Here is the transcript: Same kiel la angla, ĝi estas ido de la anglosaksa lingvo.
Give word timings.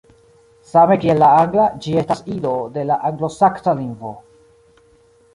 Same 0.69 0.95
kiel 1.01 1.19
la 1.23 1.27
angla, 1.41 1.65
ĝi 1.83 1.93
estas 2.01 2.23
ido 2.35 2.53
de 2.77 2.85
la 2.91 2.97
anglosaksa 3.11 3.75
lingvo. 3.83 4.15